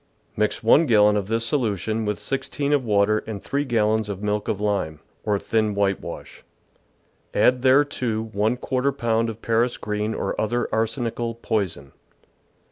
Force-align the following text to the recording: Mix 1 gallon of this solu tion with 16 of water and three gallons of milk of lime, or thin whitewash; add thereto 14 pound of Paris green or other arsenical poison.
Mix 0.35 0.63
1 0.63 0.87
gallon 0.87 1.15
of 1.15 1.27
this 1.27 1.47
solu 1.47 1.77
tion 1.77 2.05
with 2.05 2.17
16 2.19 2.73
of 2.73 2.83
water 2.83 3.19
and 3.27 3.39
three 3.39 3.63
gallons 3.63 4.09
of 4.09 4.23
milk 4.23 4.47
of 4.47 4.59
lime, 4.59 4.99
or 5.23 5.37
thin 5.37 5.75
whitewash; 5.75 6.41
add 7.35 7.61
thereto 7.61 8.27
14 8.33 8.93
pound 8.93 9.29
of 9.29 9.43
Paris 9.43 9.77
green 9.77 10.15
or 10.15 10.41
other 10.41 10.67
arsenical 10.73 11.35
poison. 11.35 11.91